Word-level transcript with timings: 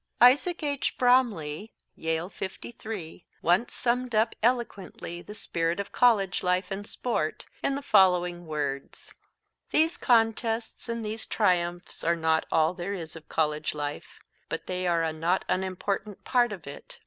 Isaac 0.19 0.63
H. 0.63 0.97
Bromley, 0.97 1.73
Yale 1.95 2.27
'53, 2.27 3.23
once 3.43 3.71
summed 3.71 4.15
up 4.15 4.33
eloquently 4.41 5.21
the 5.21 5.35
spirit 5.35 5.79
of 5.79 5.91
college 5.91 6.41
life 6.41 6.71
and 6.71 6.87
sport 6.87 7.45
in 7.61 7.75
the 7.75 7.83
following 7.83 8.47
words: 8.47 9.13
"These 9.69 9.97
contests 9.97 10.89
and 10.89 11.05
these 11.05 11.27
triumphs 11.27 12.03
are 12.03 12.15
not 12.15 12.47
all 12.51 12.73
there 12.73 12.95
is 12.95 13.15
of 13.15 13.29
college 13.29 13.75
life, 13.75 14.19
but 14.49 14.65
they 14.65 14.87
are 14.87 15.03
a 15.03 15.13
not 15.13 15.45
unimportant 15.47 16.23
part 16.23 16.51
of 16.51 16.65
it. 16.65 16.97